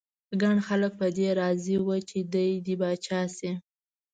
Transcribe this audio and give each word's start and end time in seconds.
ګڼ 0.41 0.55
خلک 0.67 0.91
په 0.99 1.07
دې 1.17 1.27
راضي 1.41 1.75
ول 1.79 2.01
چې 2.09 2.19
دی 2.33 2.49
دې 2.65 2.75
پاچا 2.81 3.21
شي. 3.37 3.51